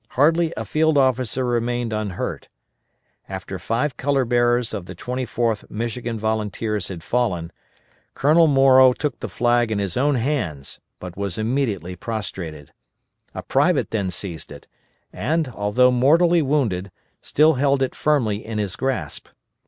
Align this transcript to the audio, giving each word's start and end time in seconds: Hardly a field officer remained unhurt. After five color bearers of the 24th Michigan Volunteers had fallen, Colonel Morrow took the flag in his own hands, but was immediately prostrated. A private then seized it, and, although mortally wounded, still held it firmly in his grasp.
Hardly 0.17 0.51
a 0.57 0.65
field 0.65 0.97
officer 0.97 1.45
remained 1.45 1.93
unhurt. 1.93 2.47
After 3.29 3.59
five 3.59 3.97
color 3.97 4.25
bearers 4.25 4.73
of 4.73 4.87
the 4.87 4.95
24th 4.95 5.69
Michigan 5.69 6.17
Volunteers 6.17 6.87
had 6.87 7.03
fallen, 7.03 7.51
Colonel 8.15 8.47
Morrow 8.47 8.93
took 8.93 9.19
the 9.19 9.29
flag 9.29 9.69
in 9.69 9.77
his 9.77 9.95
own 9.97 10.15
hands, 10.15 10.79
but 10.99 11.15
was 11.15 11.37
immediately 11.37 11.95
prostrated. 11.95 12.73
A 13.35 13.43
private 13.43 13.91
then 13.91 14.09
seized 14.09 14.51
it, 14.51 14.65
and, 15.13 15.49
although 15.49 15.91
mortally 15.91 16.41
wounded, 16.41 16.89
still 17.21 17.53
held 17.53 17.83
it 17.83 17.93
firmly 17.93 18.43
in 18.43 18.57
his 18.57 18.75
grasp. 18.75 19.27